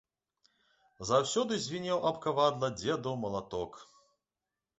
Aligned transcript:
Заўсёды 1.09 1.59
звінеў 1.65 1.99
аб 2.11 2.17
кавадла 2.25 2.71
дзедаў 2.79 3.13
малаток. 3.27 3.71